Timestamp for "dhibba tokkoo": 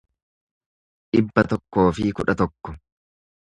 1.11-1.85